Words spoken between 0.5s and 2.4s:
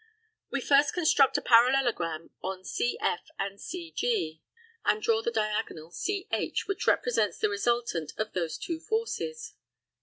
first construct a parallelogram